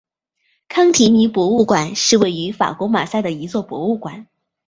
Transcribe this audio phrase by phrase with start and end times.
[0.67, 4.25] 康提尼博物馆是位于法国马赛的一座博物馆。